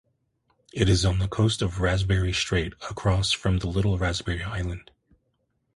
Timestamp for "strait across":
2.33-3.31